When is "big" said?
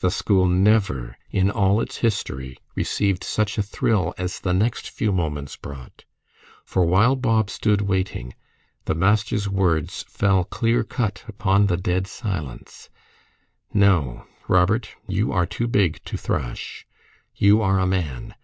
15.66-16.04